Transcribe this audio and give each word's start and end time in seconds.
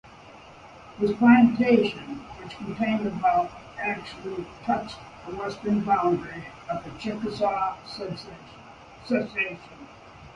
His 0.97 1.13
plantation, 1.13 2.25
which 2.41 2.57
contained 2.57 3.05
about 3.05 3.51
actually 3.77 4.47
touched 4.65 4.97
the 5.27 5.35
western 5.35 5.81
boundary 5.81 6.43
of 6.67 6.83
the 6.83 6.89
Chickasaw 6.97 7.77
Cession. 7.85 8.33